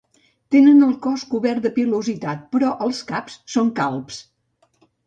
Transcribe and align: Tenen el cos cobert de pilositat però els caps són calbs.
Tenen 0.55 0.85
el 0.87 0.95
cos 1.03 1.25
cobert 1.35 1.67
de 1.67 1.73
pilositat 1.77 2.43
però 2.57 2.73
els 2.87 3.05
caps 3.13 3.39
són 3.59 3.75
calbs. 3.83 4.25